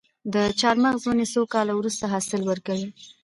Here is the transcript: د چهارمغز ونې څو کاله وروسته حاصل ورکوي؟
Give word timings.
د 0.33 0.35
چهارمغز 0.59 1.03
ونې 1.05 1.25
څو 1.33 1.41
کاله 1.53 1.73
وروسته 1.75 2.03
حاصل 2.13 2.41
ورکوي؟ 2.45 2.87